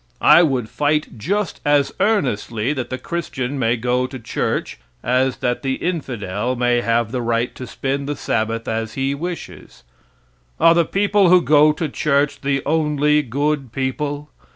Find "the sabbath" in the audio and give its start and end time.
8.09-8.67